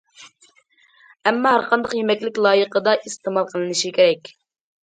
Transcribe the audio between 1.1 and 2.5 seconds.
ئەمما ھەر قانداق يېمەكلىك